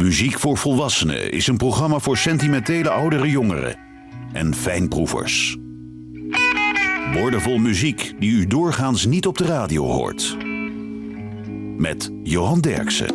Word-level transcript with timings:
Muziek 0.00 0.38
voor 0.38 0.56
Volwassenen 0.56 1.32
is 1.32 1.46
een 1.46 1.56
programma 1.56 1.98
voor 1.98 2.16
sentimentele 2.16 2.90
oudere 2.90 3.30
jongeren 3.30 3.76
en 4.32 4.54
fijnproevers. 4.54 5.56
Woordenvol 7.12 7.58
muziek 7.58 8.14
die 8.18 8.30
u 8.30 8.46
doorgaans 8.46 9.06
niet 9.06 9.26
op 9.26 9.38
de 9.38 9.44
radio 9.44 9.84
hoort. 9.84 10.36
Met 11.76 12.10
Johan 12.22 12.60
Derksen. 12.60 13.14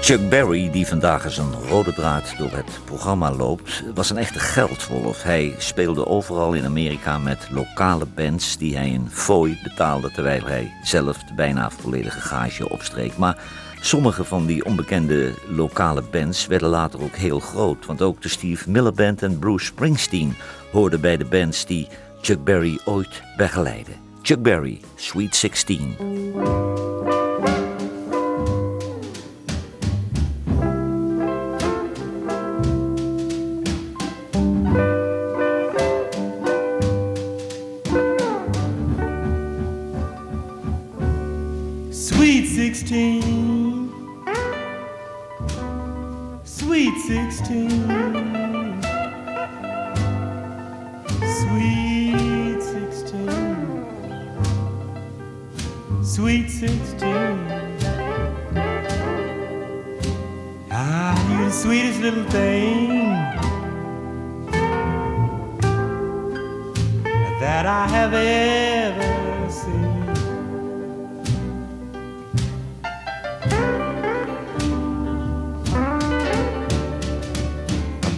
Chuck 0.00 0.28
Berry, 0.28 0.70
die 0.70 0.86
vandaag 0.86 1.24
als 1.24 1.38
een 1.38 1.52
rode 1.52 1.92
draad 1.92 2.34
door 2.38 2.52
het 2.52 2.80
programma 2.84 3.32
loopt, 3.32 3.84
was 3.94 4.10
een 4.10 4.16
echte 4.16 4.38
geldwolf. 4.38 5.22
Hij 5.22 5.54
speelde 5.58 6.06
overal 6.06 6.52
in 6.52 6.64
Amerika 6.64 7.18
met 7.18 7.48
lokale 7.50 8.06
bands 8.14 8.58
die 8.58 8.76
hij 8.76 8.88
in 8.88 9.06
fooi 9.10 9.58
betaalde, 9.62 10.10
terwijl 10.10 10.44
hij 10.44 10.72
zelf 10.82 11.18
de 11.18 11.34
bijna 11.34 11.70
volledige 11.70 12.20
gage 12.20 12.68
opstreek. 12.68 13.16
Maar 13.16 13.42
sommige 13.80 14.24
van 14.24 14.46
die 14.46 14.64
onbekende 14.64 15.34
lokale 15.48 16.02
bands 16.02 16.46
werden 16.46 16.68
later 16.68 17.02
ook 17.02 17.16
heel 17.16 17.40
groot, 17.40 17.86
want 17.86 18.02
ook 18.02 18.22
de 18.22 18.28
Steve 18.28 18.70
Miller 18.70 18.92
Band 18.94 19.22
en 19.22 19.38
Bruce 19.38 19.64
Springsteen 19.64 20.34
hoorden 20.72 21.00
bij 21.00 21.16
de 21.16 21.24
bands 21.24 21.66
die 21.66 21.88
Chuck 22.20 22.44
Berry 22.44 22.78
ooit 22.84 23.22
begeleidde. 23.36 23.92
Chuck 24.22 24.42
Berry, 24.42 24.80
Sweet 24.94 25.36
16. 25.36 25.96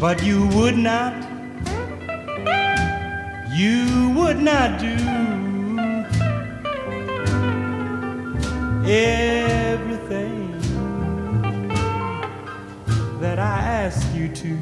But 0.01 0.23
you 0.25 0.47
would 0.55 0.79
not, 0.79 1.12
you 3.53 4.15
would 4.17 4.41
not 4.41 4.81
do 4.81 4.97
everything 8.91 10.53
that 13.21 13.39
I 13.39 13.61
ask 13.61 14.15
you 14.15 14.28
to. 14.28 14.56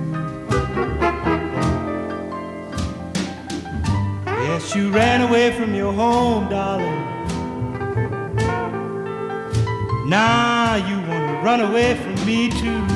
Yes, 4.43 4.75
you 4.75 4.91
ran 4.91 5.21
away 5.21 5.53
from 5.53 5.73
your 5.73 5.93
home, 5.93 6.49
darling. 6.49 7.05
Now 10.09 10.75
you 10.75 10.97
want 11.09 11.29
to 11.29 11.41
run 11.45 11.61
away 11.61 11.95
from 11.95 12.27
me 12.27 12.51
too. 12.51 12.88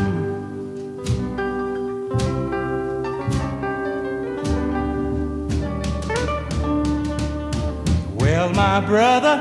My 8.72 8.80
brother, 8.80 9.36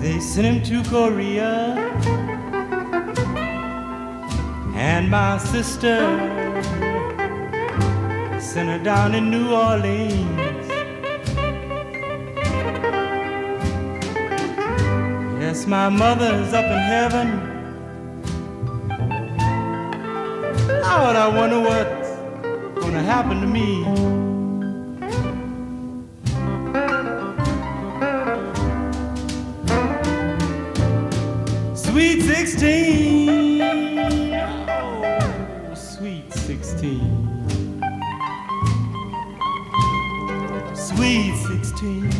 they 0.00 0.18
sent 0.20 0.46
him 0.46 0.62
to 0.62 0.82
Korea. 0.88 1.76
And 4.74 5.10
my 5.10 5.36
sister 5.36 5.98
sent 8.40 8.70
her 8.70 8.82
down 8.82 9.14
in 9.14 9.30
New 9.30 9.52
Orleans. 9.52 10.66
Yes, 15.42 15.66
my 15.66 15.90
mother's 15.90 16.54
up 16.54 16.64
in 16.64 16.82
heaven. 16.94 17.28
Lord, 20.84 21.16
I 21.24 21.28
wonder 21.38 21.60
what's 21.60 22.08
gonna 22.82 23.02
happen 23.02 23.42
to 23.42 23.46
me. 23.46 24.29
16. 32.60 33.62
Oh, 34.68 35.74
sweet 35.74 36.30
16. 36.30 37.00
Sweet 40.74 41.34
16. 41.46 42.10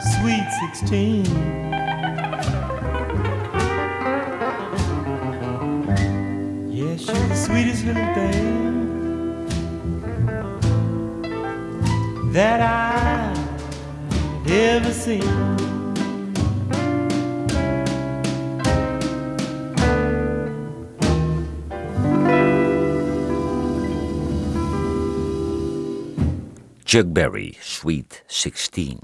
Sweet 0.00 0.48
16. 0.70 1.24
Yes, 6.70 7.06
you're 7.06 7.28
the 7.28 7.34
sweetest 7.34 7.84
little 7.84 8.14
thing 8.14 9.44
that 12.32 12.60
I've 12.62 14.50
ever 14.50 14.92
seen. 14.94 15.61
Chuck 26.92 27.12
Berry, 27.12 27.56
Sweet 27.60 28.22
16. 28.26 28.98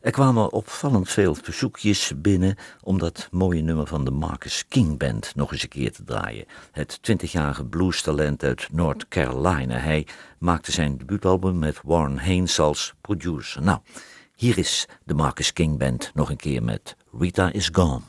Er 0.00 0.10
kwamen 0.10 0.52
opvallend 0.52 1.08
veel 1.08 1.34
verzoekjes 1.34 2.12
binnen 2.16 2.56
om 2.82 2.98
dat 2.98 3.28
mooie 3.30 3.62
nummer 3.62 3.86
van 3.86 4.04
de 4.04 4.10
Marcus 4.10 4.64
King 4.68 4.98
Band 4.98 5.32
nog 5.34 5.52
eens 5.52 5.62
een 5.62 5.68
keer 5.68 5.92
te 5.92 6.04
draaien. 6.04 6.44
Het 6.72 6.98
20-jarige 7.10 7.64
bluestalent 7.64 8.42
uit 8.42 8.68
North 8.72 9.08
Carolina. 9.08 9.76
Hij 9.76 10.06
maakte 10.38 10.72
zijn 10.72 10.98
debuutalbum 10.98 11.58
met 11.58 11.80
Warren 11.84 12.18
Haynes 12.18 12.58
als 12.58 12.94
producer. 13.00 13.62
Nou, 13.62 13.78
hier 14.36 14.58
is 14.58 14.88
de 15.04 15.14
Marcus 15.14 15.52
King 15.52 15.78
Band 15.78 16.10
nog 16.14 16.30
een 16.30 16.36
keer 16.36 16.62
met 16.62 16.96
Rita 17.18 17.52
is 17.52 17.68
Gone. 17.72 18.00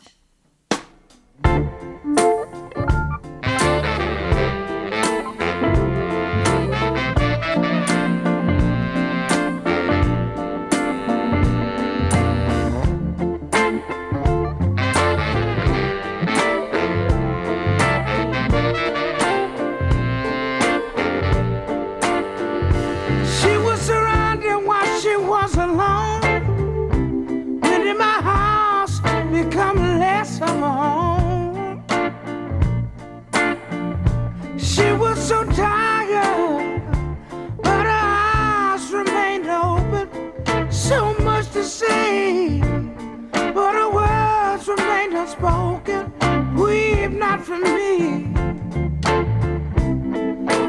For 47.44 47.58
me, 47.60 48.24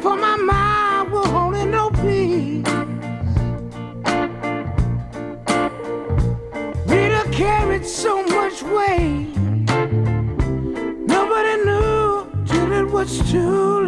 for 0.00 0.16
my 0.16 0.36
mind 0.36 1.12
will 1.12 1.24
hold 1.24 1.54
in 1.54 1.70
no 1.70 1.90
peace. 1.90 2.66
Rita 6.86 7.28
carried 7.30 7.86
so 7.86 8.24
much 8.24 8.64
weight. 8.64 9.36
Nobody 11.06 11.56
knew 11.64 12.26
till 12.44 12.72
it 12.72 12.90
was 12.90 13.30
too 13.30 13.82
late. 13.82 13.83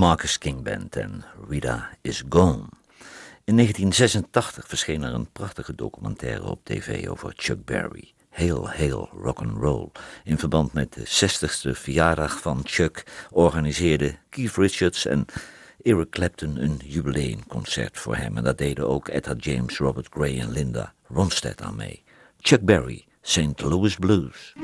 Marcus 0.00 0.38
King 0.38 0.62
Band 0.62 0.96
en 0.96 1.24
Rita 1.48 1.90
is 2.00 2.22
Gone. 2.28 2.64
In 3.44 3.56
1986 3.56 4.66
verscheen 4.68 5.02
er 5.02 5.14
een 5.14 5.32
prachtige 5.32 5.74
documentaire 5.74 6.42
op 6.42 6.64
tv 6.64 7.08
over 7.08 7.32
Chuck 7.36 7.64
Berry. 7.64 8.12
Heel, 8.30 8.68
heel 8.68 9.08
rock'n'roll. 9.22 9.90
In 10.24 10.38
verband 10.38 10.72
met 10.72 10.92
de 10.92 11.06
60ste 11.06 11.70
verjaardag 11.70 12.40
van 12.40 12.60
Chuck 12.64 13.04
organiseerden 13.30 14.18
Keith 14.28 14.56
Richards 14.56 15.06
en 15.06 15.26
Eric 15.82 16.10
Clapton 16.10 16.56
een 16.56 16.80
jubileumconcert 16.84 17.98
voor 17.98 18.16
hem. 18.16 18.36
En 18.36 18.44
dat 18.44 18.58
deden 18.58 18.88
ook 18.88 19.08
Etta 19.08 19.34
James, 19.38 19.78
Robert 19.78 20.08
Gray 20.10 20.40
en 20.40 20.50
Linda 20.50 20.94
Ronstadt 21.08 21.62
aan 21.62 21.76
mee. 21.76 22.02
Chuck 22.38 22.64
Berry, 22.64 23.04
St. 23.22 23.60
Louis 23.60 23.96
Blues. 23.96 24.54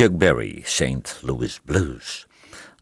Chuck 0.00 0.16
Berry, 0.16 0.62
St. 0.64 1.18
Louis 1.22 1.60
Blues. 1.64 2.26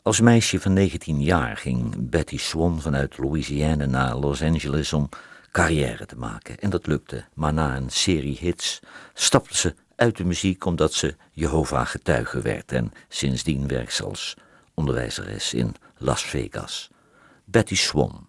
Als 0.02 0.20
meisje 0.20 0.60
van 0.60 0.72
19 0.72 1.22
jaar 1.22 1.56
ging 1.56 2.10
Betty 2.10 2.38
Swan 2.38 2.80
vanuit 2.80 3.18
Louisiana 3.18 3.86
naar 3.86 4.16
Los 4.16 4.42
Angeles 4.42 4.92
om 4.92 5.08
carrière 5.52 6.06
te 6.06 6.16
maken. 6.16 6.58
En 6.58 6.70
dat 6.70 6.86
lukte, 6.86 7.24
maar 7.34 7.52
na 7.52 7.76
een 7.76 7.90
serie 7.90 8.36
hits 8.40 8.80
stapte 9.14 9.56
ze 9.56 9.74
uit 9.96 10.16
de 10.16 10.24
muziek 10.24 10.64
omdat 10.64 10.92
ze 10.92 11.16
Jehovah 11.32 11.86
getuige 11.86 12.40
werd 12.40 12.72
en 12.72 12.92
sindsdien 13.08 13.68
werkt 13.68 13.92
ze 13.92 14.04
als 14.04 14.36
onderwijzeres 14.74 15.54
in 15.54 15.74
Las 15.96 16.22
Vegas. 16.22 16.90
Betty 17.44 17.76
Swan, 17.76 18.28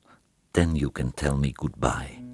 Then 0.51 0.75
You 0.75 0.91
Can 0.91 1.13
Tell 1.13 1.35
Me 1.35 1.49
Goodbye. 1.53 2.28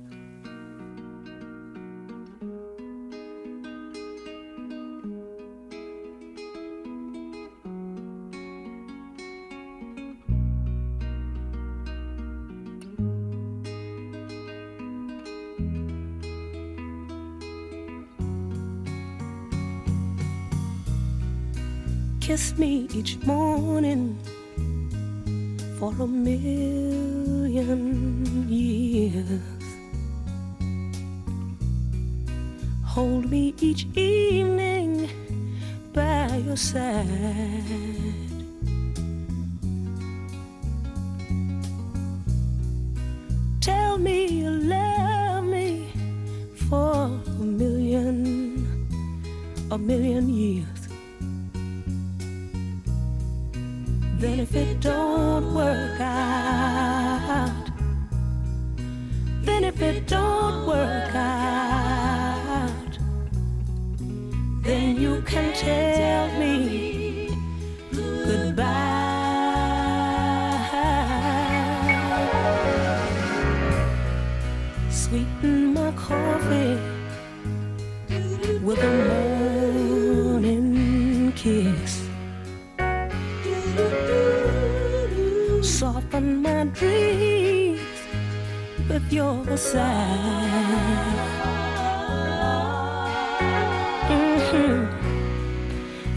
Me 22.58 22.88
each 22.94 23.18
morning 23.26 24.18
for 25.78 25.94
a 26.00 26.08
million 26.08 27.56
years. 28.50 29.42
Hold 32.86 33.30
me 33.30 33.54
each 33.60 33.86
evening 33.96 35.10
by 35.92 36.28
your 36.46 36.56
side. 36.56 37.06
Tell 43.60 43.98
me 43.98 44.28
you 44.28 44.50
love 44.50 45.44
me 45.44 45.90
for 46.70 47.10
a 47.42 47.44
million, 47.44 48.66
a 49.72 49.78
million 49.78 50.30
years. 50.30 50.75
Then 54.18 54.40
if 54.40 54.56
it 54.56 54.80
don't 54.80 55.54
work 55.54 56.00
out, 56.00 57.70
then 59.44 59.64
if 59.66 59.82
it 59.82 60.08
don't 60.08 60.66
work 60.66 61.14
out, 61.14 62.98
then 64.64 64.96
you 64.96 65.22
can 65.24 65.54
tell 65.54 66.40
me 66.40 66.95
with 89.06 89.14
your 89.14 89.58
sigh. 89.58 89.84
Mhm. 94.10 94.88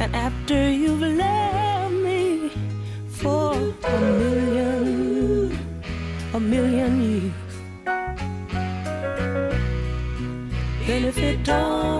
And 0.00 0.14
after 0.14 0.70
you've 0.70 1.02
loved 1.02 1.94
me 2.04 2.50
for 3.08 3.52
a 3.84 4.00
million, 4.00 5.58
a 6.34 6.40
million 6.40 6.92
years, 7.02 7.32
then 10.86 11.04
if 11.04 11.18
it 11.18 11.44
don't 11.44 11.97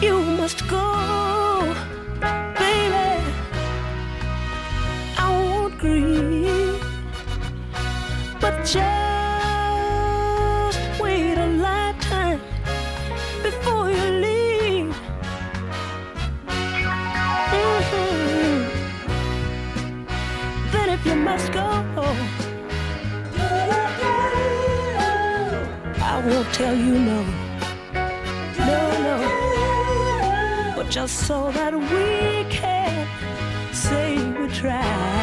you 0.00 0.20
must 0.20 0.66
go, 0.68 1.74
baby, 2.20 3.22
I 5.16 5.28
won't 5.30 5.78
grieve, 5.78 6.82
but 8.40 8.64
just 8.64 8.76
wait 11.00 11.38
a 11.38 11.46
lifetime 11.46 12.40
before 13.42 13.90
you 13.90 14.06
leave. 14.26 14.96
Mhm. 17.52 18.68
Then 20.72 20.88
if 20.90 21.06
you 21.06 21.16
must 21.16 21.52
go, 21.52 21.66
I 26.12 26.14
won't 26.26 26.48
tell 26.54 26.74
you 26.74 26.98
no, 26.98 27.18
just 30.96 31.26
so 31.26 31.52
that 31.52 31.74
we 31.74 32.50
can 32.50 33.06
say 33.74 34.16
we 34.32 34.48
tried. 34.48 35.15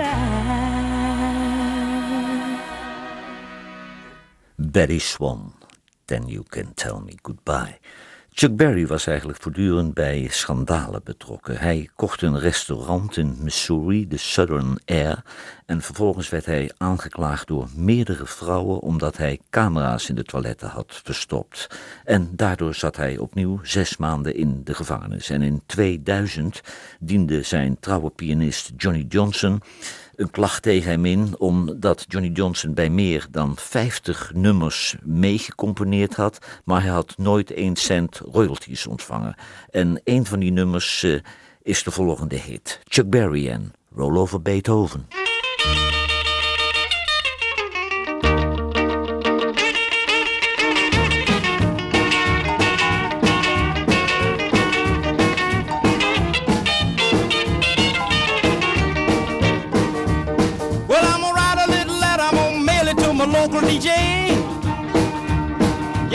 Goodbye. 0.00 0.40
Bettye 4.60 5.00
Swann, 5.00 5.52
Then 6.06 6.28
You 6.28 6.44
Can 6.44 6.74
Tell 6.74 7.00
Me 7.00 7.16
Goodbye. 7.22 7.78
Chuck 8.32 8.56
Berry 8.56 8.86
was 8.86 9.06
eigenlijk 9.06 9.42
voortdurend 9.42 9.94
bij 9.94 10.26
schandalen 10.30 11.00
betrokken. 11.04 11.58
Hij 11.58 11.88
kocht 11.94 12.22
een 12.22 12.38
restaurant 12.38 13.16
in 13.16 13.36
Missouri, 13.38 14.08
de 14.08 14.16
Southern 14.16 14.78
Air, 14.84 15.22
en 15.66 15.82
vervolgens 15.82 16.28
werd 16.28 16.46
hij 16.46 16.70
aangeklaagd 16.76 17.46
door 17.46 17.68
meerdere 17.74 18.26
vrouwen 18.26 18.80
omdat 18.80 19.16
hij 19.16 19.40
camera's 19.50 20.08
in 20.08 20.14
de 20.14 20.24
toiletten 20.24 20.68
had 20.68 21.00
verstopt. 21.04 21.66
En 22.04 22.30
daardoor 22.36 22.74
zat 22.74 22.96
hij 22.96 23.18
opnieuw 23.18 23.60
zes 23.62 23.96
maanden 23.96 24.34
in 24.34 24.60
de 24.64 24.74
gevangenis. 24.74 25.30
En 25.30 25.42
in 25.42 25.62
2000 25.66 26.60
diende 27.00 27.42
zijn 27.42 27.76
trouwe 27.80 28.10
pianist 28.10 28.72
Johnny 28.76 29.04
Johnson 29.08 29.60
een 30.20 30.30
klacht 30.30 30.62
tegen 30.62 30.90
hem 30.90 31.04
in, 31.04 31.34
omdat 31.38 32.04
Johnny 32.08 32.30
Johnson 32.32 32.74
bij 32.74 32.90
meer 32.90 33.26
dan 33.30 33.52
50 33.56 34.32
nummers 34.34 34.96
meegecomponeerd 35.02 36.14
had, 36.14 36.38
maar 36.64 36.82
hij 36.82 36.90
had 36.90 37.14
nooit 37.16 37.50
één 37.50 37.76
cent 37.76 38.20
royalties 38.32 38.86
ontvangen. 38.86 39.34
En 39.70 40.00
een 40.04 40.26
van 40.26 40.40
die 40.40 40.52
nummers 40.52 41.02
eh, 41.02 41.20
is 41.62 41.82
de 41.82 41.90
volgende 41.90 42.36
hit: 42.36 42.80
Chuck 42.84 43.10
Berry 43.10 43.48
en 43.48 43.72
Roll 43.94 44.16
Over 44.16 44.42
Beethoven. 44.42 45.06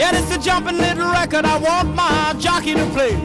Yeah, 0.06 0.20
it's 0.20 0.30
a 0.30 0.38
jumping 0.38 0.78
little 0.78 1.10
record 1.10 1.44
I 1.44 1.56
want 1.58 1.92
my 1.92 2.32
jockey 2.38 2.74
to 2.74 2.86
play. 2.90 3.16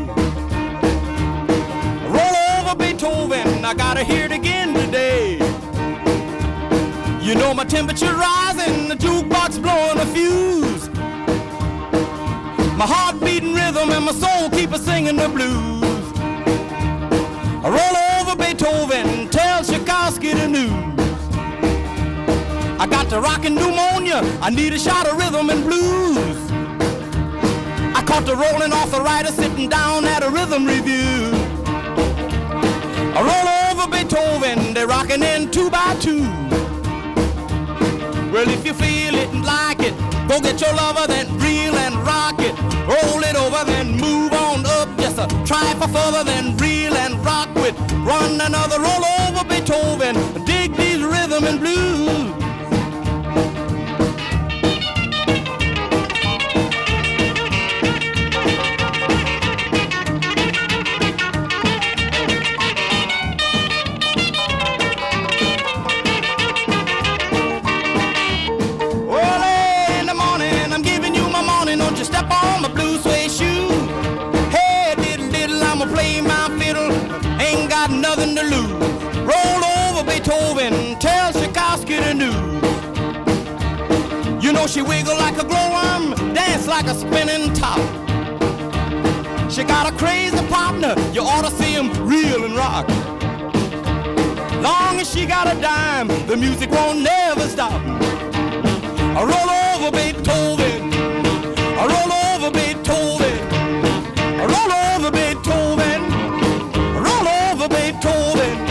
Roll 2.09 2.35
over 2.57 2.75
Beethoven, 2.75 3.63
I 3.63 3.75
gotta 3.75 4.03
hear 4.03 4.25
it 4.25 4.31
again 4.31 4.73
today. 4.73 5.33
You 7.21 7.35
know 7.35 7.53
my 7.53 7.65
temperature 7.65 8.15
rising, 8.15 8.87
the 8.87 8.95
jukebox 8.95 9.61
blowing 9.61 9.99
a 9.99 10.07
fuse. 10.07 10.89
My 12.75 12.87
heart 12.87 13.19
beating 13.19 13.53
rhythm 13.53 13.91
and 13.91 14.05
my 14.05 14.13
soul 14.13 14.49
keep 14.49 14.71
a 14.71 14.79
singing 14.79 15.17
the 15.17 15.29
blues. 15.29 15.83
I 17.63 17.69
roll 17.77 17.95
over 18.17 18.35
Beethoven, 18.35 19.29
tell 19.29 19.63
Tchaikovsky 19.63 20.33
the 20.33 20.47
news. 20.47 20.71
I 22.79 22.87
got 22.87 23.07
the 23.07 23.21
rockin' 23.21 23.53
pneumonia, 23.53 24.21
I 24.41 24.49
need 24.49 24.73
a 24.73 24.79
shot 24.79 25.05
of 25.07 25.19
rhythm 25.19 25.51
and 25.51 25.63
blues. 25.63 26.50
Caught 28.11 28.25
the 28.25 28.35
rolling 28.35 28.73
arthritis 28.73 29.37
sitting 29.37 29.69
down 29.69 30.03
at 30.03 30.21
a 30.21 30.29
rhythm 30.29 30.65
review. 30.65 31.31
I 33.15 33.21
roll 33.23 33.47
over 33.71 33.89
Beethoven, 33.89 34.73
they're 34.73 34.85
rocking 34.85 35.23
in 35.23 35.49
two 35.49 35.69
by 35.69 35.95
two. 36.01 36.23
Well, 38.29 38.49
if 38.49 38.65
you 38.65 38.73
feel 38.73 39.15
it 39.15 39.29
and 39.29 39.45
like 39.45 39.79
it, 39.79 39.95
go 40.27 40.41
get 40.41 40.59
your 40.59 40.73
lover, 40.73 41.07
then 41.07 41.25
reel 41.39 41.73
and 41.73 41.95
rock 42.05 42.35
it. 42.39 42.53
Roll 42.83 43.23
it 43.23 43.37
over, 43.37 43.63
then 43.63 43.91
move 43.91 44.33
on 44.33 44.65
up. 44.65 44.89
Just 44.99 45.17
a 45.17 45.27
try 45.45 45.73
for 45.75 45.87
further, 45.87 46.25
then 46.25 46.57
reel 46.57 46.93
and 46.93 47.15
rock 47.23 47.47
with. 47.55 47.79
Run 48.03 48.41
another 48.41 48.81
roll 48.81 49.05
over 49.23 49.45
Beethoven. 49.47 50.15
Dig 50.43 50.75
these 50.75 51.01
rhythm 51.01 51.45
and 51.45 51.61
blues. 51.61 52.20
News. 82.13 82.33
You 84.43 84.51
know 84.51 84.67
she 84.67 84.81
wiggle 84.81 85.15
like 85.15 85.37
a 85.37 85.45
glowworm, 85.45 86.33
dance 86.33 86.67
like 86.67 86.85
a 86.87 86.93
spinning 86.93 87.53
top. 87.53 87.79
She 89.49 89.63
got 89.63 89.91
a 89.91 89.95
crazy 89.97 90.45
partner, 90.47 90.93
you 91.13 91.21
ought 91.21 91.45
to 91.45 91.51
see 91.51 91.71
him 91.73 91.89
reel 92.05 92.43
and 92.43 92.55
rock. 92.55 92.87
Long 94.61 94.99
as 94.99 95.09
she 95.09 95.25
got 95.25 95.47
a 95.47 95.59
dime, 95.61 96.07
the 96.27 96.35
music 96.35 96.71
won't 96.71 96.99
never 96.99 97.47
stop. 97.47 97.81
I 99.15 99.23
roll 99.23 99.49
over 99.71 99.91
Beethoven. 99.91 100.93
I 101.79 101.85
roll 101.93 102.11
over 102.27 102.51
Beethoven. 102.51 103.39
I 104.39 104.45
roll 104.53 104.71
over 104.95 105.11
Beethoven. 105.11 106.01
Roll 107.03 107.27
over 107.27 107.67
Beethoven. 107.69 108.70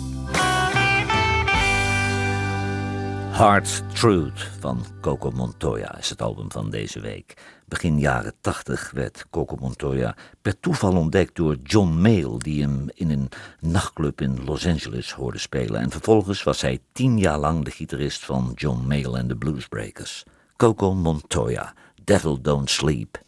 Hard 3.31 3.83
Truth 3.93 4.49
van 4.59 4.85
Coco 5.01 5.31
Montoya 5.31 5.97
is 5.97 6.09
het 6.09 6.21
album 6.21 6.51
van 6.51 6.69
deze 6.69 6.99
week. 6.99 7.33
Begin 7.65 7.99
jaren 7.99 8.33
80 8.41 8.91
werd 8.93 9.25
Coco 9.29 9.55
Montoya 9.59 10.15
per 10.41 10.59
toeval 10.59 10.95
ontdekt 10.95 11.35
door 11.35 11.57
John 11.63 11.89
Mayall, 11.89 12.37
die 12.37 12.61
hem 12.61 12.89
in 12.93 13.09
een 13.09 13.29
nachtclub 13.59 14.21
in 14.21 14.43
Los 14.45 14.67
Angeles 14.67 15.11
hoorde 15.11 15.37
spelen. 15.37 15.81
En 15.81 15.91
vervolgens 15.91 16.43
was 16.43 16.61
hij 16.61 16.79
tien 16.91 17.17
jaar 17.17 17.39
lang 17.39 17.65
de 17.65 17.71
gitarist 17.71 18.25
van 18.25 18.51
John 18.55 18.87
Mayall 18.87 19.13
en 19.13 19.27
de 19.27 19.35
Bluesbreakers. 19.35 20.23
Coco 20.55 20.93
Montoya, 20.93 21.73
Devil 22.03 22.41
Don't 22.41 22.69
Sleep. 22.69 23.21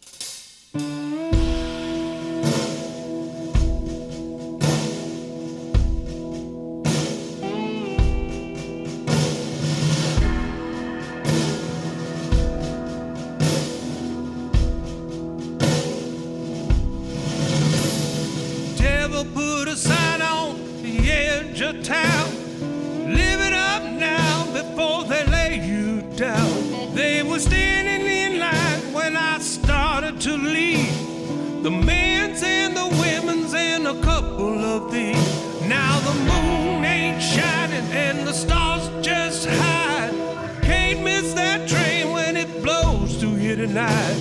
Tonight. 43.74 44.14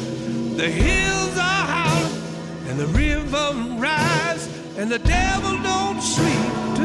The 0.58 0.68
hills 0.68 1.38
are 1.38 1.66
howling 1.76 2.70
and 2.70 2.80
the 2.80 2.88
river 2.88 3.52
rise, 3.80 4.48
and 4.78 4.92
the 4.92 4.98
devil 4.98 5.62
don't 5.62 6.02
sleep 6.02 6.83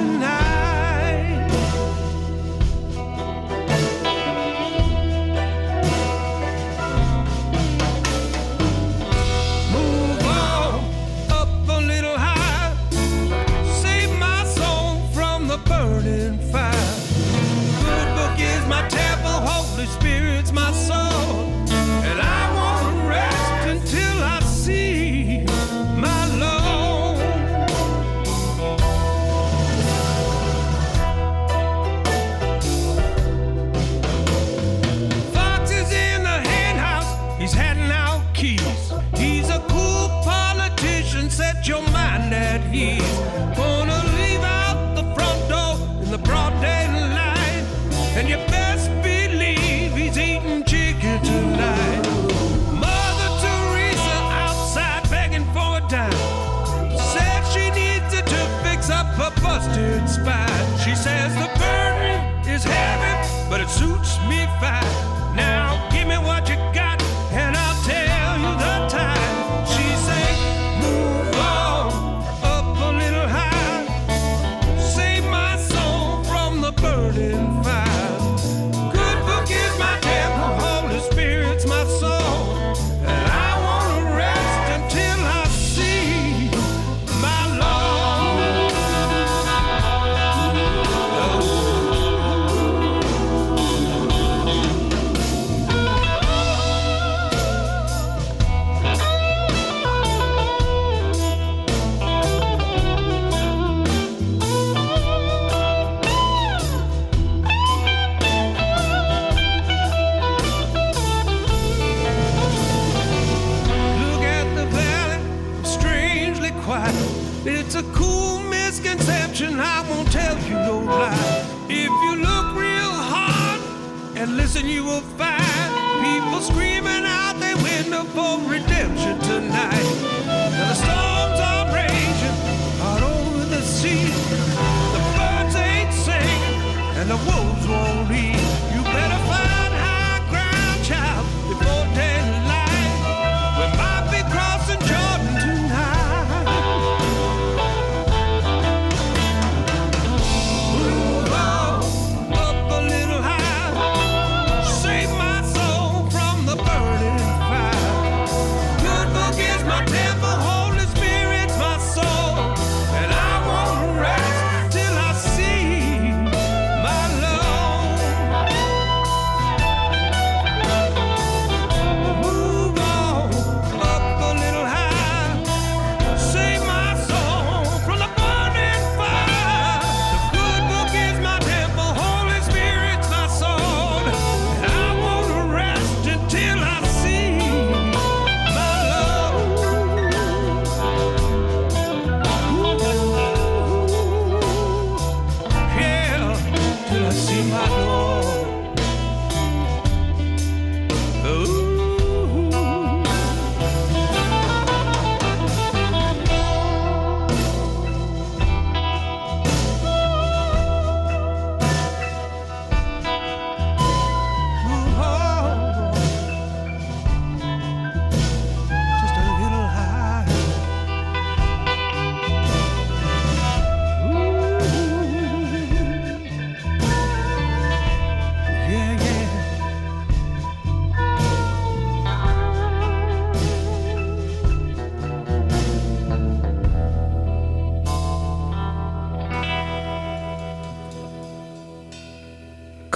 suits 64.61 64.88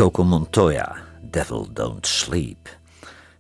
Coco 0.03 0.25
Montoya, 0.25 0.97
Devil 1.21 1.69
Don't 1.73 2.07
Sleep. 2.07 2.69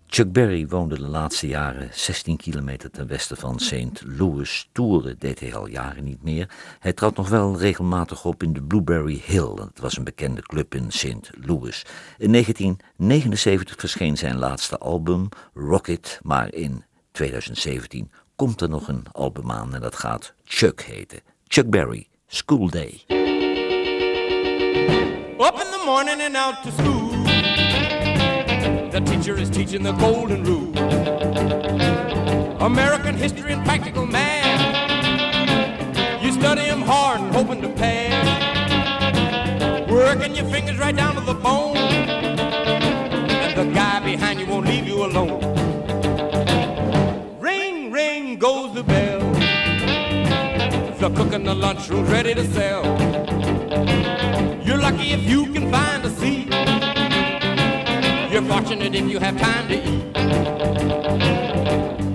Chuck 0.06 0.32
Berry 0.32 0.68
woonde 0.68 0.94
de 0.94 1.08
laatste 1.08 1.46
jaren 1.46 1.90
16 1.92 2.36
kilometer 2.36 2.90
ten 2.90 3.06
westen 3.06 3.36
van 3.36 3.58
St. 3.58 4.02
Louis. 4.04 4.68
Toeren 4.72 5.18
deed 5.18 5.40
hij 5.40 5.54
al 5.54 5.66
jaren 5.66 6.04
niet 6.04 6.22
meer. 6.22 6.48
Hij 6.78 6.92
trad 6.92 7.16
nog 7.16 7.28
wel 7.28 7.58
regelmatig 7.58 8.24
op 8.24 8.42
in 8.42 8.52
de 8.52 8.62
Blueberry 8.62 9.22
Hill. 9.24 9.54
Dat 9.54 9.78
was 9.80 9.96
een 9.96 10.04
bekende 10.04 10.42
club 10.42 10.74
in 10.74 10.90
St. 10.90 11.30
Louis. 11.40 11.86
In 12.18 12.32
1979 12.32 13.76
verscheen 13.78 14.16
zijn 14.16 14.38
laatste 14.38 14.78
album, 14.78 15.28
Rocket. 15.54 16.20
Maar 16.22 16.54
in 16.54 16.84
2017 17.12 18.10
komt 18.36 18.60
er 18.60 18.68
nog 18.68 18.88
een 18.88 19.04
album 19.12 19.50
aan 19.50 19.74
en 19.74 19.80
dat 19.80 19.96
gaat 19.96 20.34
Chuck 20.44 20.82
heten. 20.82 21.20
Chuck 21.46 21.70
Berry, 21.70 22.08
School 22.26 22.70
Day. 22.70 23.04
The 25.71 25.71
morning 25.84 26.20
and 26.20 26.36
out 26.36 26.62
to 26.62 26.70
school. 26.72 27.10
The 28.90 29.00
teacher 29.04 29.36
is 29.36 29.50
teaching 29.50 29.82
the 29.82 29.92
golden 29.92 30.44
rule. 30.44 30.78
American 32.62 33.16
history 33.16 33.52
and 33.52 33.64
practical 33.64 34.06
math. 34.06 34.62
You 36.22 36.30
study 36.32 36.62
them 36.66 36.82
hard 36.82 37.20
and 37.20 37.34
hoping 37.34 37.60
to 37.62 37.68
pass. 37.70 38.12
Working 39.90 40.36
your 40.36 40.44
fingers 40.46 40.78
right 40.78 40.94
down 40.94 41.16
to 41.16 41.20
the 41.20 41.34
bone. 41.34 41.76
And 41.76 43.56
the 43.56 43.64
guy 43.74 43.98
behind 44.00 44.38
you 44.38 44.46
won't 44.46 44.66
leave 44.66 44.86
you 44.86 45.04
alone. 45.04 45.40
Ring, 47.40 47.90
ring 47.90 48.36
goes 48.36 48.72
the 48.72 48.84
bell. 48.84 49.20
The 51.00 51.10
cook 51.10 51.32
in 51.32 51.42
the 51.42 51.54
lunchroom's 51.54 52.08
ready 52.08 52.34
to 52.34 52.46
sell. 52.52 53.51
Lucky 54.82 55.12
if 55.12 55.22
you 55.22 55.46
can 55.52 55.70
find 55.70 56.04
a 56.04 56.10
seat. 56.10 56.48
You're 58.32 58.42
fortunate 58.42 58.92
if 58.92 59.08
you 59.08 59.20
have 59.20 59.38
time 59.38 59.68
to 59.68 59.76
eat. 59.76 60.12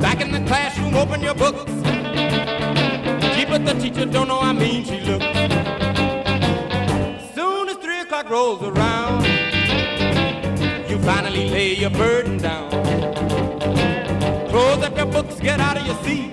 Back 0.01 0.19
in 0.19 0.32
the 0.34 0.43
classroom, 0.45 0.93
open 0.95 1.21
your 1.21 1.34
books. 1.34 1.71
Gee, 3.36 3.45
but 3.45 3.65
the 3.65 3.73
teacher 3.80 4.06
don't 4.06 4.27
know 4.27 4.41
how 4.41 4.51
mean 4.51 4.84
she 4.84 4.99
looks. 4.99 5.25
Soon 7.34 7.69
as 7.69 7.77
three 7.77 8.01
o'clock 8.01 8.30
rolls 8.30 8.62
around, 8.62 9.25
you 10.89 10.99
finally 10.99 11.49
lay 11.49 11.73
your 11.73 11.91
burden 11.91 12.38
down. 12.38 12.69
Close 14.49 14.84
up 14.84 14.97
your 14.97 15.06
books, 15.06 15.39
get 15.39 15.62
out 15.62 15.77
of 15.77 15.86
your 15.88 15.95
seat. 16.03 16.26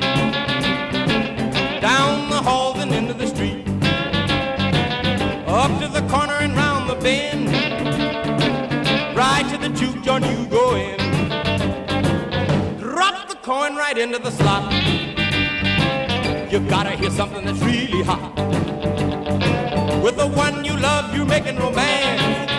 Bend. 7.05 7.49
Right 9.15 9.47
to 9.51 9.59
the 9.59 9.69
juke 9.79 10.03
joint 10.03 10.25
you 10.25 10.47
go 10.47 10.75
in. 10.75 10.99
Drop 12.79 13.29
the 13.29 13.37
coin 13.43 13.77
right 13.77 13.99
into 13.99 14.19
the 14.19 14.31
slot. 14.31 14.73
You 16.51 16.61
gotta 16.61 16.93
hear 17.01 17.11
something 17.11 17.45
that's 17.45 17.61
really 17.61 18.03
hot. 18.03 18.33
With 20.03 20.17
the 20.17 20.29
one 20.45 20.65
you 20.65 20.77
love, 20.79 21.15
you're 21.15 21.27
making 21.27 21.57
romance. 21.59 22.51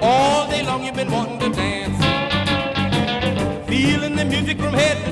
All 0.00 0.48
day 0.48 0.62
long 0.62 0.84
you've 0.84 0.94
been 0.94 1.10
wanting 1.10 1.40
to 1.40 1.48
dance. 1.50 1.98
Feeling 3.68 4.14
the 4.14 4.24
music 4.24 4.58
from 4.58 4.74
head 4.74 5.07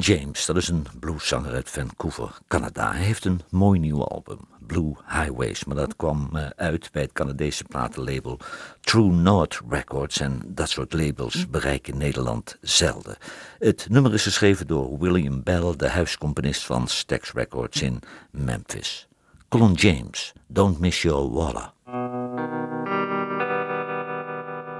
James, 0.00 0.46
dat 0.46 0.56
is 0.56 0.68
een 0.68 0.86
blueszanger 1.00 1.52
uit 1.52 1.70
Vancouver, 1.70 2.38
Canada. 2.48 2.92
Hij 2.92 3.04
heeft 3.04 3.24
een 3.24 3.40
mooi 3.50 3.80
nieuw 3.80 4.04
album, 4.04 4.38
Blue 4.66 4.94
Highways, 5.06 5.64
maar 5.64 5.76
dat 5.76 5.96
kwam 5.96 6.28
eh, 6.32 6.46
uit 6.56 6.88
bij 6.92 7.02
het 7.02 7.12
Canadese 7.12 7.64
platenlabel 7.64 8.38
True 8.80 9.10
North 9.10 9.60
Records 9.68 10.20
en 10.20 10.42
dat 10.46 10.68
soort 10.68 10.92
labels 10.92 11.50
bereiken 11.50 11.98
Nederland 11.98 12.56
zelden. 12.60 13.16
Het 13.58 13.86
nummer 13.88 14.14
is 14.14 14.22
geschreven 14.22 14.66
door 14.66 14.98
William 14.98 15.42
Bell, 15.42 15.74
de 15.76 15.88
huiscomponist 15.88 16.64
van 16.64 16.88
Stax 16.88 17.32
Records 17.32 17.82
in 17.82 18.00
Memphis. 18.30 19.08
Colin 19.48 19.72
James, 19.72 20.32
Don't 20.46 20.78
Miss 20.78 21.02
Your 21.02 21.30
Waller. 21.30 21.72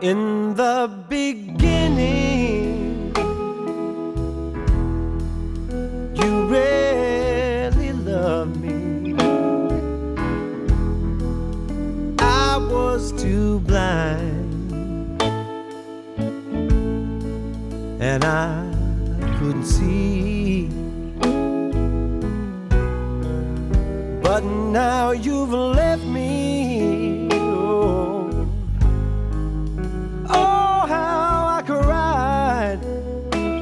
In 0.01 0.53
the 0.55 0.89
beginning, 1.09 2.40
too 13.31 13.61
blind, 13.61 15.23
and 18.03 18.25
I 18.25 18.51
couldn't 19.39 19.67
see. 19.67 20.67
But 24.21 24.43
now 24.83 25.13
you've 25.13 25.53
left 25.53 26.03
me. 26.03 27.29
Oh, 27.33 28.49
oh 30.29 30.81
how 30.95 31.59
I 31.59 31.63
cried, 31.65 32.81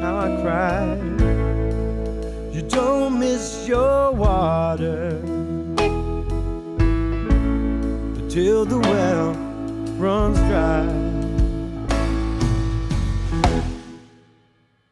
how 0.00 0.14
I 0.26 0.28
cried. 0.40 1.20
You 2.54 2.62
don't 2.62 3.20
miss 3.20 3.68
your 3.68 4.12
water 4.12 5.20
till 8.31 8.64
the 8.64 8.78
well 8.78 9.17
runs 9.98 10.38
dry. 10.38 10.87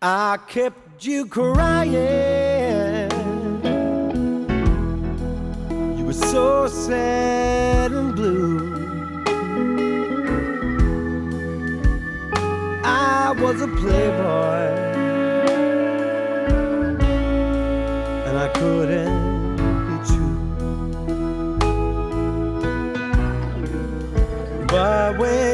I 0.03 0.39
kept 0.49 1.05
you 1.05 1.27
crying. 1.27 3.11
You 5.97 6.05
were 6.05 6.13
so 6.13 6.67
sad 6.67 7.93
and 7.93 8.15
blue. 8.17 8.75
I 12.85 13.33
was 13.41 13.61
a 13.61 13.69
playboy, 13.69 14.67
and 18.27 18.37
I 18.39 18.49
couldn't 18.55 18.96
But 24.77 25.17
when 25.17 25.46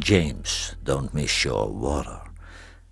James, 0.00 0.76
Don't 0.82 1.12
Miss 1.12 1.42
Your 1.42 1.70
Water. 1.78 2.22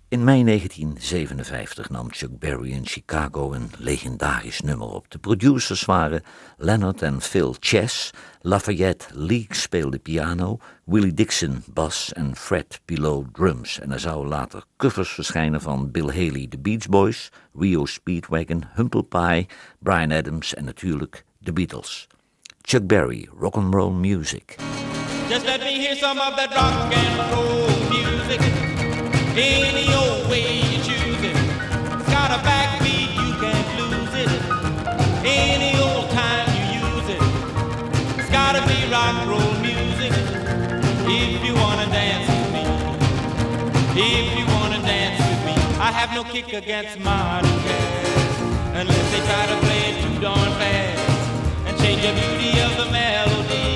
In 0.09 0.23
mei 0.23 0.43
1957 0.43 1.89
nam 1.89 2.11
Chuck 2.11 2.39
Berry 2.39 2.71
in 2.71 2.85
Chicago 2.85 3.53
een 3.53 3.71
legendarisch 3.77 4.61
nummer 4.61 4.87
op. 4.87 5.11
De 5.11 5.17
producers 5.17 5.85
waren 5.85 6.23
Leonard 6.57 7.01
en 7.01 7.21
Phil 7.21 7.55
Chess, 7.59 8.11
Lafayette 8.41 9.05
Leake 9.13 9.55
speelde 9.55 9.99
piano, 9.99 10.57
Willie 10.83 11.13
Dixon 11.13 11.63
bas 11.73 12.13
en 12.13 12.35
Fred 12.35 12.81
Pillow 12.85 13.25
drums. 13.31 13.79
En 13.79 13.91
er 13.91 13.99
zouden 13.99 14.29
later 14.29 14.63
covers 14.77 15.09
verschijnen 15.09 15.61
van 15.61 15.91
Bill 15.91 16.07
Haley, 16.07 16.47
The 16.49 16.59
Beach 16.59 16.89
Boys, 16.89 17.31
Rio 17.53 17.85
Speedwagon, 17.85 18.63
Humble 18.75 19.03
Pie, 19.03 19.47
Brian 19.79 20.11
Adams 20.11 20.53
en 20.53 20.65
natuurlijk 20.65 21.25
The 21.43 21.53
Beatles. 21.53 22.07
Chuck 22.61 22.87
Berry, 22.87 23.29
Rock'n'Roll 23.39 23.91
Music. 23.91 24.55
Just 25.29 25.45
let 25.45 25.61
me 25.61 25.77
hear 25.77 25.95
some 25.95 26.17
of 26.17 26.35
that 26.37 26.49
rock 26.57 26.91
and 26.91 27.13
roll 27.29 27.69
music. 27.93 28.41
Any 29.37 29.85
old 29.93 30.27
way 30.27 30.57
you 30.57 30.81
choose 30.81 31.21
it. 31.21 31.37
It's 31.37 32.09
got 32.09 32.33
a 32.33 32.41
backbeat, 32.41 33.13
you 33.13 33.37
can't 33.37 33.69
lose 33.77 34.15
it. 34.25 34.31
Any 35.21 35.77
old 35.77 36.09
time 36.09 36.49
you 36.57 36.81
use 36.81 37.07
it. 37.13 37.21
It's 38.17 38.31
gotta 38.31 38.65
be 38.65 38.89
rock 38.89 39.21
and 39.21 39.29
roll 39.29 39.53
music. 39.61 40.09
If 41.05 41.45
you 41.45 41.53
wanna 41.61 41.85
dance 41.93 42.25
with 42.25 42.49
me. 42.49 42.65
If 44.01 44.33
you 44.33 44.45
wanna 44.57 44.81
dance 44.81 45.21
with 45.29 45.41
me. 45.45 45.53
I 45.77 45.91
have 45.93 46.11
no 46.11 46.23
kick 46.23 46.53
against 46.53 46.99
modern 47.01 47.53
jazz. 47.61 48.41
Unless 48.81 49.05
they 49.13 49.21
try 49.29 49.45
to 49.45 49.57
play 49.61 49.81
it 49.93 49.95
too 50.01 50.21
darn 50.25 50.51
fast. 50.57 51.67
And 51.67 51.77
change 51.77 52.01
the 52.01 52.13
beauty 52.17 52.49
of 52.65 52.77
the 52.81 52.91
melody 52.91 53.68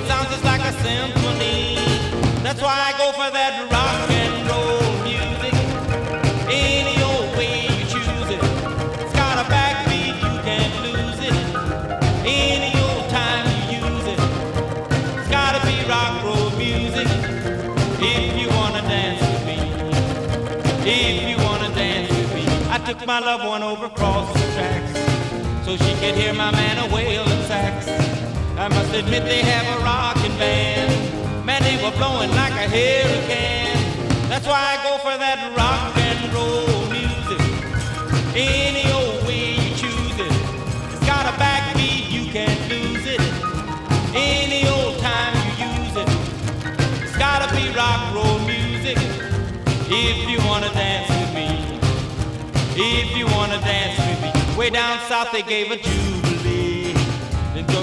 it 0.00 0.06
sounds 0.06 0.28
just 0.30 0.44
like 0.44 0.60
a 0.60 0.72
symphony. 0.80 1.76
That's 2.42 2.60
why 2.62 2.76
I 2.88 2.92
go 2.96 3.12
for 3.12 3.28
that 3.30 3.52
rock 3.70 4.10
and 4.22 4.34
roll 4.48 4.90
music. 5.04 5.54
Any 6.48 6.96
old 7.02 7.36
way 7.36 7.68
you 7.68 7.84
choose 7.84 8.28
it. 8.36 8.40
It's 9.02 9.12
got 9.12 9.36
a 9.44 9.46
backbeat, 9.52 10.16
you 10.24 10.34
can't 10.48 10.74
lose 10.86 11.20
it. 11.28 11.36
Any 12.24 12.72
old 12.80 13.06
time 13.10 13.44
you 13.68 13.82
use 13.84 14.06
it. 14.14 14.20
It's 15.18 15.30
gotta 15.30 15.60
be 15.68 15.76
rock 15.88 16.24
roll 16.24 16.50
music. 16.56 17.08
If 18.00 18.32
you 18.40 18.48
wanna 18.56 18.82
dance 18.82 19.20
with 19.20 19.44
me. 19.50 19.58
If 20.88 21.28
you 21.28 21.36
wanna 21.44 21.74
dance 21.74 22.10
with 22.10 22.34
me. 22.34 22.44
I 22.70 22.78
took 22.86 23.04
my 23.06 23.20
loved 23.20 23.44
one 23.44 23.62
over 23.62 23.86
across 23.86 24.32
the 24.32 24.46
tracks 24.54 24.92
so 25.66 25.76
she 25.76 25.92
could 26.00 26.14
hear 26.14 26.32
my 26.32 26.50
man 26.52 26.78
a 26.78 26.94
wailing 26.94 27.42
sax. 27.44 28.19
I 28.60 28.68
must 28.68 28.92
admit 28.92 29.24
they 29.24 29.40
have 29.40 29.80
a 29.80 29.82
rockin' 29.82 30.36
band. 30.36 31.46
Man, 31.46 31.62
they 31.62 31.82
were 31.82 31.96
blowing 31.96 32.28
like 32.36 32.52
a 32.52 32.68
hurricane. 32.68 33.72
That's 34.28 34.46
why 34.46 34.60
I 34.60 34.76
go 34.84 34.98
for 35.00 35.16
that 35.16 35.40
rock 35.56 35.96
and 35.96 36.20
roll 36.28 36.84
music. 36.92 37.40
Any 38.36 38.84
old 38.92 39.24
way 39.24 39.56
you 39.56 39.72
choose 39.80 40.12
it. 40.20 40.34
It's 40.92 41.06
got 41.08 41.24
a 41.24 41.32
backbeat, 41.40 42.12
you 42.12 42.30
can't 42.30 42.60
lose 42.68 43.06
it. 43.08 43.22
Any 44.12 44.68
old 44.68 44.98
time 45.00 45.32
you 45.56 45.64
use 45.80 45.96
it. 45.96 46.08
It's 47.00 47.16
gotta 47.16 47.48
be 47.56 47.72
rock 47.72 48.12
roll 48.12 48.40
music. 48.40 48.98
If 49.88 50.28
you 50.28 50.36
wanna 50.46 50.68
dance 50.76 51.08
with 51.08 51.32
me. 51.32 51.48
If 52.76 53.16
you 53.16 53.24
wanna 53.24 53.58
dance 53.64 53.96
with 54.04 54.20
me. 54.20 54.58
Way 54.58 54.68
down 54.68 55.00
south 55.08 55.32
they 55.32 55.40
gave 55.40 55.70
a 55.70 55.78
jubilee. 55.78 56.19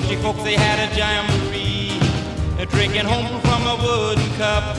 The 0.08 0.16
folks 0.24 0.44
they 0.44 0.56
had 0.56 0.80
a 0.80 0.96
jamboree. 0.96 2.00
Drinking 2.70 3.06
home 3.06 3.42
from 3.42 3.62
a 3.68 3.76
wooden 3.84 4.30
cup. 4.36 4.76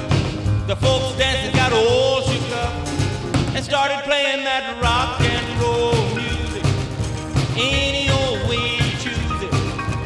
The 0.67 0.77
folks 0.77 1.17
dancing 1.17 1.55
got 1.55 1.73
all 1.73 2.23
shook 2.23 2.51
up 2.53 2.73
and 3.55 3.65
started 3.65 4.03
playing 4.05 4.45
that 4.45 4.81
rock 4.83 5.21
and 5.21 5.61
roll 5.61 5.95
music. 6.15 6.65
Any 7.57 8.11
old 8.11 8.49
way 8.49 8.77
you 8.77 8.93
choose 9.05 9.41
it. 9.43 9.53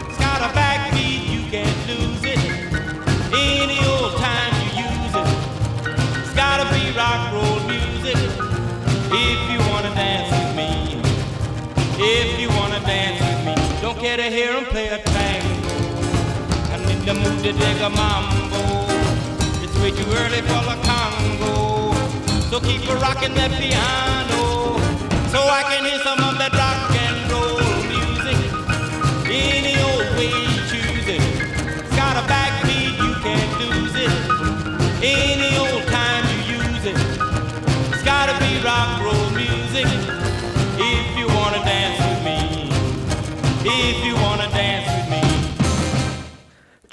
It's 0.08 0.18
got 0.18 0.40
a 0.42 0.50
backbeat, 0.58 1.22
you 1.34 1.50
can't 1.50 1.80
lose 1.90 2.24
it. 2.24 2.38
Any 3.32 3.78
old 3.86 4.16
time 4.18 4.52
you 4.62 4.84
use 4.86 5.14
it. 5.22 5.28
It's 6.22 6.34
gotta 6.34 6.66
be 6.74 6.82
rock 6.96 7.18
and 7.26 7.34
roll 7.36 7.60
music. 7.66 8.16
If 9.10 9.40
you 9.50 9.58
wanna 9.70 9.94
dance 9.94 10.30
with 10.30 10.56
me. 10.56 10.70
If 11.98 12.40
you 12.40 12.48
wanna 12.48 12.80
dance 12.80 13.20
with 13.20 13.40
me. 13.46 13.54
Don't 13.82 13.98
care 13.98 14.16
to 14.16 14.28
hear 14.30 14.52
'em 14.56 14.64
play 14.66 14.88
a 14.88 14.98
the 17.04 17.14
mood 17.14 17.42
to 17.42 17.52
dig 17.52 17.80
a 17.80 17.90
mambo. 17.90 18.62
It's 19.62 19.76
way 19.78 19.90
too 19.90 20.08
early 20.20 20.40
for 20.42 20.62
the 20.70 20.76
Congo. 20.86 21.92
So 22.50 22.60
keep 22.60 22.88
a 22.88 22.94
rocking 22.96 23.34
that 23.34 23.50
piano. 23.50 24.91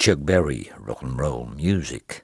Chuck 0.02 0.26
Berry, 0.26 0.72
rock'n'roll 0.86 1.48
music. 1.56 2.24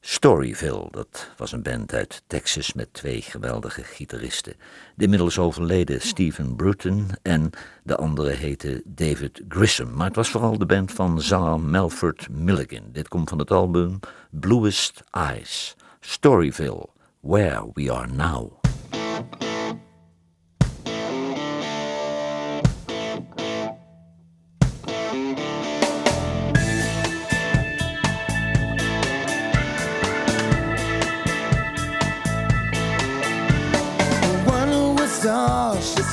Storyville, 0.00 0.88
dat 0.90 1.30
was 1.36 1.52
een 1.52 1.62
band 1.62 1.94
uit 1.94 2.22
Texas 2.26 2.72
met 2.72 2.92
twee 2.92 3.22
geweldige 3.22 3.82
gitaristen. 3.84 4.54
De 4.94 5.04
inmiddels 5.04 5.38
overleden 5.38 6.00
Stephen 6.00 6.56
Bruton 6.56 7.10
en 7.22 7.50
de 7.82 7.96
andere 7.96 8.30
heette 8.30 8.82
David 8.84 9.42
Grissom. 9.48 9.94
Maar 9.94 10.06
het 10.06 10.16
was 10.16 10.30
vooral 10.30 10.58
de 10.58 10.66
band 10.66 10.92
van 10.92 11.20
zanger 11.20 11.60
Melford 11.60 12.28
Milligan. 12.30 12.84
Dit 12.92 13.08
komt 13.08 13.28
van 13.28 13.38
het 13.38 13.50
album 13.50 13.98
Bluest 14.30 15.02
Eyes. 15.10 15.76
Storyville, 16.00 16.88
Where 17.20 17.70
We 17.74 17.92
Are 17.92 18.12
Now. 18.12 18.52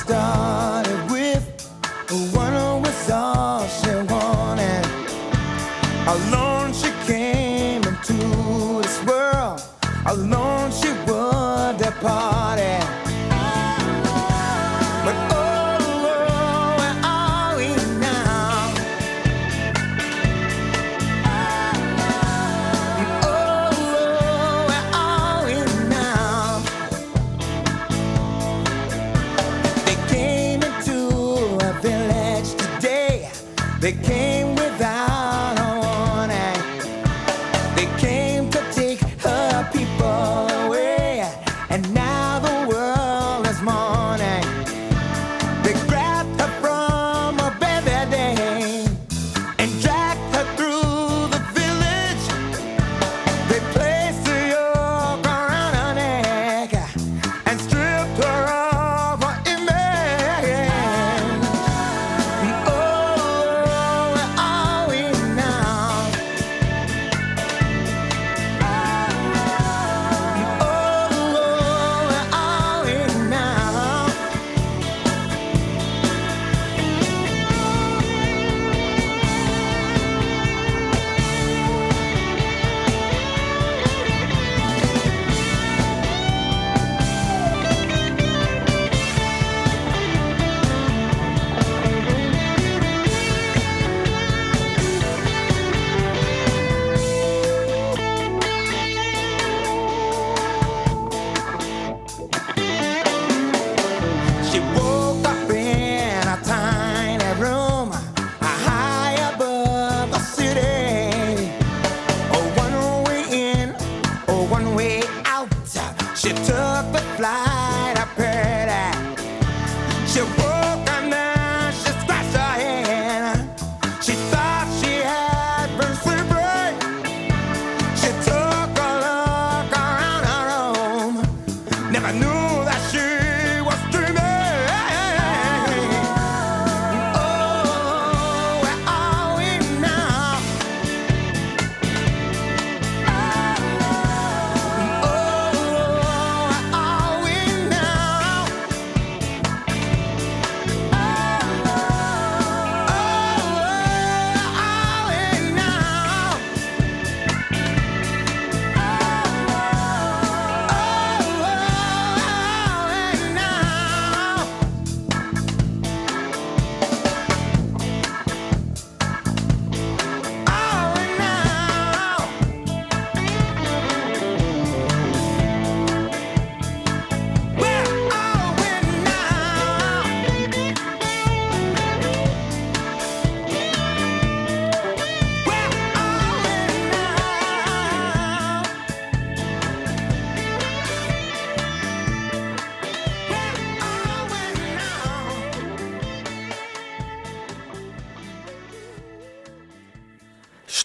Started 0.06 1.10
with. 1.10 1.44
One 2.32 2.82
was 2.82 3.10
all 3.10 3.66
she 3.66 3.90
wanted. 4.12 4.86
Alone 6.14 6.72
she 6.72 6.90
came 7.10 7.82
into 7.82 8.18
this 8.82 8.98
world. 9.04 9.60
Alone 10.06 10.70
she 10.70 10.90
would 11.06 11.78
depart. 11.78 12.35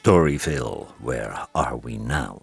Storyville, 0.04 0.88
Where 0.98 1.48
Are 1.52 1.80
We 1.80 1.92
Now? 1.92 2.42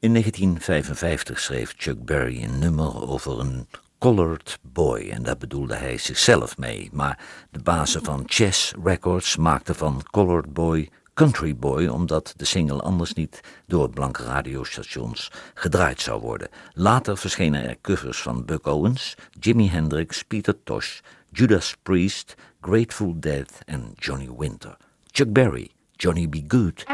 In 0.00 0.12
1955 0.12 1.40
schreef 1.40 1.74
Chuck 1.76 2.04
Berry 2.04 2.42
een 2.42 2.58
nummer 2.58 3.08
over 3.08 3.40
een 3.40 3.66
colored 3.98 4.58
boy 4.62 5.08
en 5.10 5.22
daar 5.22 5.36
bedoelde 5.36 5.74
hij 5.74 5.98
zichzelf 5.98 6.58
mee. 6.58 6.88
Maar 6.92 7.18
de 7.50 7.58
bazen 7.58 8.04
van 8.04 8.22
Chess 8.26 8.72
Records 8.84 9.36
maakten 9.36 9.74
van 9.74 10.02
Colored 10.10 10.52
Boy 10.52 10.90
Country 11.14 11.56
Boy 11.56 11.86
omdat 11.86 12.32
de 12.36 12.44
single 12.44 12.82
anders 12.82 13.12
niet 13.12 13.40
door 13.66 13.90
blanke 13.90 14.22
radiostations 14.22 15.30
gedraaid 15.54 16.00
zou 16.00 16.20
worden. 16.20 16.48
Later 16.72 17.16
verschenen 17.16 17.68
er 17.68 17.76
covers 17.80 18.22
van 18.22 18.44
Buck 18.44 18.66
Owens, 18.66 19.14
Jimi 19.40 19.68
Hendrix, 19.68 20.22
Peter 20.22 20.62
Tosh, 20.62 21.00
Judas 21.30 21.76
Priest, 21.82 22.34
Grateful 22.60 23.14
Dead 23.20 23.50
en 23.64 23.92
Johnny 23.94 24.28
Winter. 24.38 24.76
Chuck 25.10 25.32
Berry, 25.32 25.73
Johnny 26.04 26.26
B. 26.26 26.42
Goode. 26.42 26.84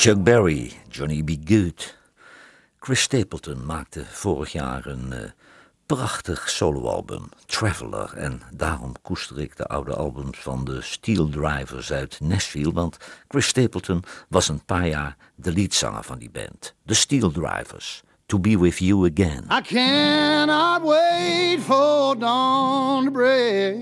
Chuck 0.00 0.24
Berry, 0.24 0.72
Johnny 0.88 1.22
Be 1.22 1.36
Good. 1.44 1.94
Chris 2.78 3.00
Stapleton 3.00 3.66
maakte 3.66 4.04
vorig 4.04 4.52
jaar 4.52 4.86
een 4.86 5.12
eh, 5.12 5.30
prachtig 5.86 6.50
soloalbum, 6.50 7.28
Traveler. 7.46 8.12
En 8.16 8.42
daarom 8.54 8.92
koester 9.02 9.40
ik 9.40 9.56
de 9.56 9.66
oude 9.66 9.94
albums 9.94 10.38
van 10.38 10.64
de 10.64 10.80
Steel 10.82 11.28
Drivers 11.28 11.92
uit 11.92 12.20
Nashville. 12.20 12.72
Want 12.72 12.96
Chris 13.28 13.46
Stapleton 13.46 14.02
was 14.28 14.48
een 14.48 14.64
paar 14.64 14.88
jaar 14.88 15.16
de 15.34 15.52
leadzanger 15.52 16.04
van 16.04 16.18
die 16.18 16.30
band. 16.30 16.74
De 16.82 16.94
Steel 16.94 17.30
Drivers. 17.30 18.02
To 18.26 18.38
be 18.38 18.58
with 18.58 18.78
you 18.78 19.10
again. 19.10 19.44
I 19.50 19.60
cannot 19.62 20.82
wait 20.82 21.60
for 21.60 22.18
dawn 22.18 23.04
to 23.04 23.10
break. 23.10 23.76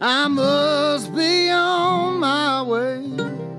I 0.00 0.28
must 0.28 1.12
be 1.12 1.50
on 1.52 2.18
my 2.18 2.62
way 2.66 3.52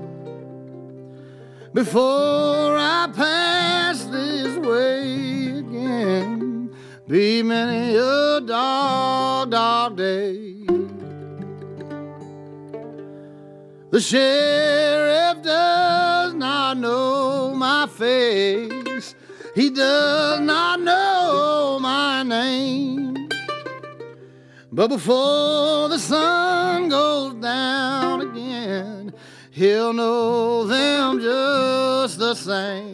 before 1.76 2.74
I 2.78 3.06
pass 3.14 4.04
this 4.04 4.56
way 4.56 5.58
again. 5.58 6.74
Be 7.06 7.42
many 7.42 7.94
a 7.96 8.40
dark, 8.40 9.50
dark 9.50 9.96
day. 9.96 10.64
The 13.90 14.00
sheriff 14.00 15.42
does 15.42 16.32
not 16.32 16.78
know 16.78 17.52
my 17.54 17.86
face. 17.88 19.14
He 19.54 19.68
does 19.68 20.40
not 20.40 20.80
know 20.80 21.78
my 21.78 22.22
name. 22.22 23.28
But 24.72 24.88
before 24.88 25.90
the 25.90 25.98
sun 25.98 26.88
goes 26.88 27.34
down 27.34 28.22
again, 28.22 28.95
he'll 29.56 29.94
know 29.94 30.64
them 30.66 31.18
just 31.18 32.18
the 32.18 32.34
same. 32.34 32.92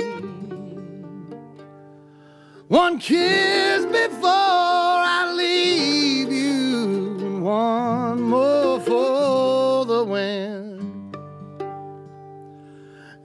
One 2.68 3.00
kiss 3.00 3.84
before 3.84 4.30
I 4.30 5.32
leave 5.36 6.32
you, 6.32 7.18
and 7.18 7.42
one 7.42 8.22
more 8.22 8.78
for 8.80 9.84
the 9.84 10.04
wind. 10.04 11.16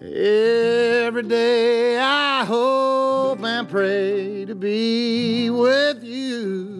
Every 0.01 1.23
day 1.23 1.99
I 1.99 2.43
hope 2.43 3.43
and 3.43 3.69
pray 3.69 4.45
to 4.45 4.55
be 4.55 5.51
with 5.51 6.03
you 6.03 6.76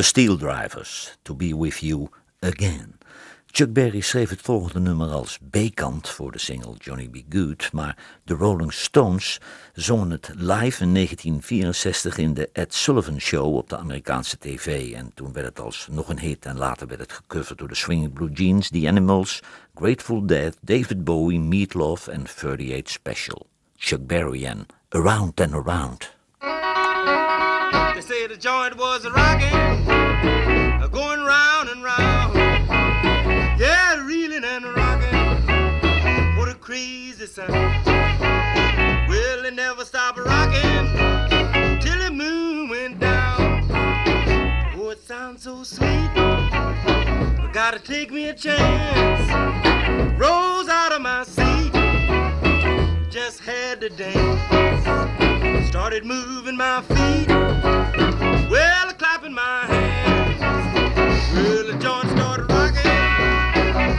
The 0.00 0.06
Steel 0.06 0.36
Drivers, 0.36 1.16
To 1.24 1.34
Be 1.34 1.54
With 1.56 1.82
You 1.82 2.08
Again. 2.38 2.98
Chuck 3.46 3.72
Berry 3.72 4.00
schreef 4.00 4.30
het 4.30 4.40
volgende 4.40 4.80
nummer 4.80 5.08
als 5.08 5.38
B-kant 5.50 6.08
voor 6.08 6.32
de 6.32 6.38
single 6.38 6.74
Johnny 6.78 7.08
B. 7.08 7.16
Good, 7.34 7.72
maar 7.72 7.96
de 8.24 8.34
Rolling 8.34 8.72
Stones 8.72 9.40
zongen 9.72 10.10
het 10.10 10.30
live 10.34 10.82
in 10.82 10.94
1964 10.94 12.18
in 12.18 12.34
de 12.34 12.48
Ed 12.52 12.74
Sullivan 12.74 13.20
Show 13.20 13.56
op 13.56 13.68
de 13.68 13.76
Amerikaanse 13.76 14.38
tv. 14.38 14.92
En 14.92 15.10
toen 15.14 15.32
werd 15.32 15.46
het 15.46 15.60
als 15.60 15.88
nog 15.90 16.08
een 16.08 16.18
hit 16.18 16.46
en 16.46 16.56
later 16.56 16.86
werd 16.86 17.00
het 17.00 17.12
gecoverd 17.12 17.58
door 17.58 17.68
de 17.68 17.74
Swinging 17.74 18.12
Blue 18.12 18.32
Jeans, 18.32 18.68
The 18.68 18.88
Animals, 18.88 19.40
Grateful 19.74 20.26
Dead, 20.26 20.56
David 20.60 21.04
Bowie, 21.04 21.40
Meatloaf 21.40 22.08
en 22.08 22.22
38 22.22 22.90
Special. 22.90 23.46
Chuck 23.76 24.06
Berry 24.06 24.44
en 24.44 24.66
Around 24.88 25.40
and 25.40 25.54
Around. 25.54 26.18
They 28.00 28.00
say 28.00 28.26
the 28.26 28.36
joint 28.38 28.76
was 28.76 29.04
a 29.04 29.10
gotta 47.70 47.84
take 47.84 48.10
me 48.10 48.28
a 48.28 48.34
chance. 48.34 49.30
Rose 50.18 50.68
out 50.68 50.90
of 50.90 51.00
my 51.00 51.22
seat. 51.22 51.70
Just 53.08 53.38
had 53.38 53.80
to 53.80 53.88
dance. 53.88 55.68
Started 55.68 56.04
moving 56.04 56.56
my 56.56 56.82
feet. 56.82 57.28
Well, 58.50 58.92
clapping 58.94 59.34
my 59.34 59.66
hands. 59.66 60.40
Well, 61.32 61.64
the 61.64 61.78
joint 61.78 62.10
started 62.10 62.50
rocking. 62.50 62.82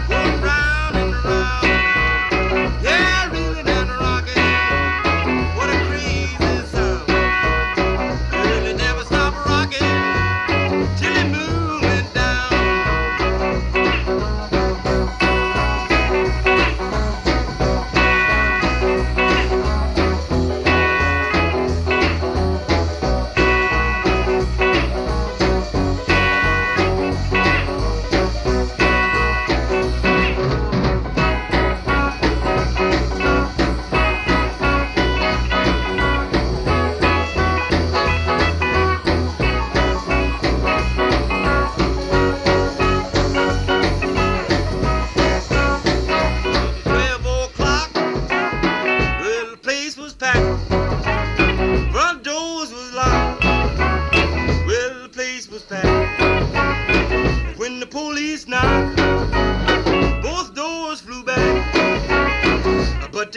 Going 0.09 0.41
round 0.41 0.97
and 0.97 1.13
round. 1.23 1.70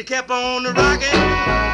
Kept 0.05 0.31
on 0.31 0.65
rocking. 0.75 1.74